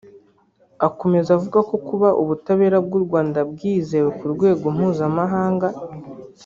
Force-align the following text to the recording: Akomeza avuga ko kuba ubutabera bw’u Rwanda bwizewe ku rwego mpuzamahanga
Akomeza 0.87 1.29
avuga 1.37 1.59
ko 1.69 1.75
kuba 1.87 2.09
ubutabera 2.21 2.77
bw’u 2.85 3.01
Rwanda 3.05 3.39
bwizewe 3.51 4.09
ku 4.17 4.25
rwego 4.33 4.65
mpuzamahanga 4.75 5.67